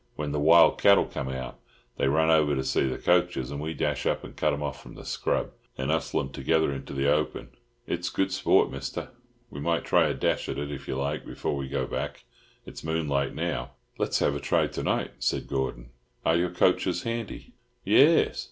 When 0.15 0.31
the 0.31 0.39
wild 0.39 0.81
cattle 0.81 1.05
come 1.05 1.29
out, 1.29 1.59
they 1.97 2.07
run 2.07 2.31
over 2.31 2.55
to 2.55 2.63
see 2.63 2.87
the 2.87 2.97
coachers, 2.97 3.51
and 3.51 3.61
we 3.61 3.75
dash 3.75 4.07
up 4.07 4.23
and 4.23 4.35
cut 4.35 4.51
'em 4.51 4.63
off 4.63 4.81
from 4.81 4.95
the 4.95 5.05
scrub, 5.05 5.51
and 5.77 5.91
hustle 5.91 6.21
'em 6.21 6.31
together 6.31 6.73
into 6.73 6.93
the 6.93 7.07
open. 7.07 7.49
It's 7.85 8.09
good 8.09 8.31
sport, 8.31 8.71
Mister. 8.71 9.09
We 9.51 9.59
might 9.59 9.83
try 9.85 10.07
a 10.07 10.15
dash 10.15 10.49
at 10.49 10.57
it, 10.57 10.71
if 10.71 10.87
you 10.87 10.95
like, 10.95 11.23
before 11.23 11.55
we 11.55 11.69
go 11.69 11.85
back; 11.85 12.25
it's 12.65 12.83
moonlight 12.83 13.35
now." 13.35 13.73
"Let's 13.99 14.17
have 14.17 14.33
a 14.35 14.39
try 14.39 14.65
to 14.65 14.81
night" 14.81 15.11
said 15.19 15.45
Gordon. 15.45 15.91
"Are 16.25 16.35
your 16.35 16.49
coachers 16.49 17.03
handy?" 17.03 17.53
"Yairs. 17.85 18.39